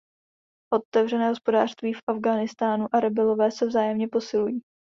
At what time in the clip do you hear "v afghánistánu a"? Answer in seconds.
1.93-2.99